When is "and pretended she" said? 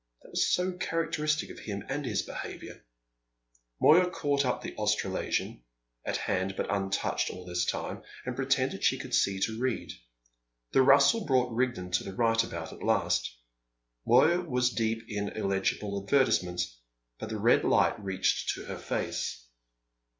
8.25-8.97